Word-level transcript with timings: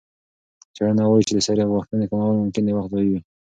څېړنه 0.75 1.03
وايي 1.07 1.23
چې 1.27 1.33
د 1.35 1.39
سرې 1.47 1.63
غوښې 1.71 2.05
کمول 2.11 2.35
ممکن 2.41 2.61
د 2.65 2.69
وخت 2.77 2.89
ضایع 2.91 3.09
وي. 3.11 3.19